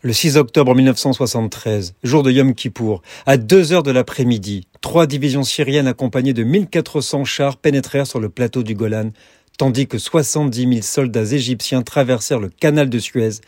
[0.00, 5.42] Le 6 octobre 1973, jour de Yom Kippour, à 2 heures de l'après-midi, trois divisions
[5.42, 9.10] syriennes accompagnées de 1400 chars pénétrèrent sur le plateau du Golan,
[9.58, 13.40] tandis que 70 000 soldats égyptiens traversèrent le canal de Suez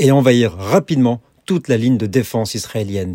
[0.00, 3.14] et envahirent rapidement toute la ligne de défense israélienne.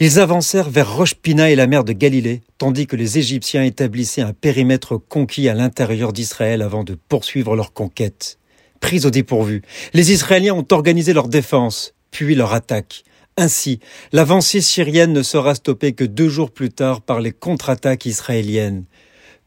[0.00, 4.22] Ils avancèrent vers Rosh Pina et la mer de Galilée, tandis que les Égyptiens établissaient
[4.22, 8.38] un périmètre conquis à l'intérieur d'Israël avant de poursuivre leur conquête
[8.80, 9.62] pris au dépourvu.
[9.92, 13.04] Les Israéliens ont organisé leur défense, puis leur attaque.
[13.36, 13.80] Ainsi,
[14.12, 18.84] l'avancée syrienne ne sera stoppée que deux jours plus tard par les contre-attaques israéliennes.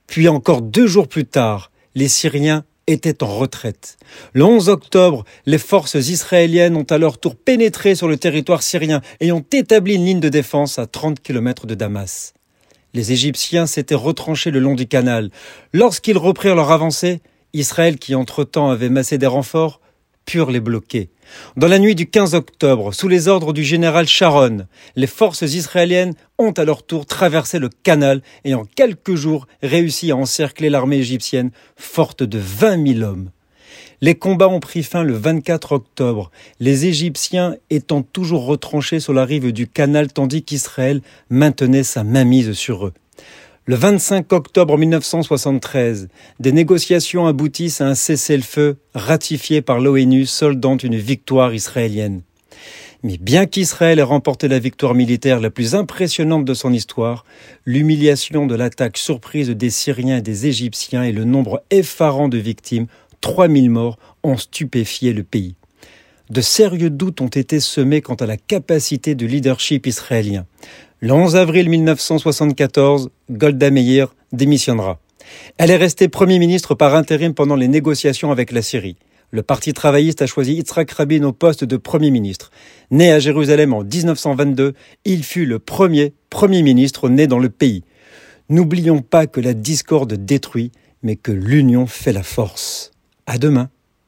[0.07, 3.97] Puis encore deux jours plus tard, les Syriens étaient en retraite.
[4.33, 9.01] Le 11 octobre, les forces israéliennes ont à leur tour pénétré sur le territoire syrien
[9.19, 12.33] et ont établi une ligne de défense à 30 km de Damas.
[12.93, 15.29] Les Égyptiens s'étaient retranchés le long du canal.
[15.73, 17.21] Lorsqu'ils reprirent leur avancée,
[17.53, 19.81] Israël, qui entre-temps avait massé des renforts,
[20.25, 21.09] purent les bloquer.
[21.55, 26.13] Dans la nuit du 15 octobre, sous les ordres du général Sharon, les forces israéliennes
[26.37, 30.97] ont à leur tour traversé le canal et en quelques jours réussi à encercler l'armée
[30.97, 33.31] égyptienne, forte de 20 000 hommes.
[33.99, 39.25] Les combats ont pris fin le 24 octobre, les Égyptiens étant toujours retranchés sur la
[39.25, 42.93] rive du canal tandis qu'Israël maintenait sa mainmise sur eux.
[43.69, 46.07] Le 25 octobre 1973,
[46.39, 52.21] des négociations aboutissent à un cessez-le-feu ratifié par l'ONU soldant une victoire israélienne.
[53.03, 57.25] Mais bien qu'Israël ait remporté la victoire militaire la plus impressionnante de son histoire,
[57.65, 62.87] l'humiliation de l'attaque surprise des Syriens et des Égyptiens et le nombre effarant de victimes,
[63.19, 65.55] 3000 morts, ont stupéfié le pays.
[66.29, 70.45] De sérieux doutes ont été semés quant à la capacité de leadership israélien.
[70.99, 74.99] Le 11 avril 1974, Golda Meir démissionnera.
[75.57, 78.97] Elle est restée Premier ministre par intérim pendant les négociations avec la Syrie.
[79.31, 82.51] Le Parti travailliste a choisi Yitzhak Rabin au poste de Premier ministre.
[82.91, 84.73] Né à Jérusalem en 1922,
[85.05, 87.83] il fut le premier Premier ministre né dans le pays.
[88.49, 90.71] N'oublions pas que la discorde détruit,
[91.03, 92.91] mais que l'union fait la force.
[93.27, 93.69] À demain.